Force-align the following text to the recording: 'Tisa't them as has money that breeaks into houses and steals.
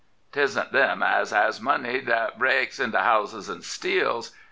'Tisa't 0.31 0.71
them 0.71 1.03
as 1.03 1.29
has 1.29 1.61
money 1.61 1.99
that 1.99 2.39
breeaks 2.39 2.79
into 2.79 2.97
houses 2.97 3.49
and 3.49 3.63
steals. 3.63 4.31